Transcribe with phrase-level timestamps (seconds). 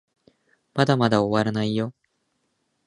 [0.73, 1.93] まだまだ終わらないよ